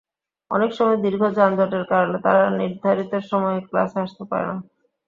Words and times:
অনেক 0.51 0.71
সময় 0.73 0.99
দীর্ঘ 1.05 1.21
যানজটের 1.37 1.83
কারণে 1.91 2.17
তাঁরা 2.25 2.43
নির্ধারিত 2.59 3.13
সময়ে 3.31 3.59
ক্লাসে 3.67 3.97
আসতে 4.05 4.23
পারেন 4.31 4.49
না। 4.51 4.63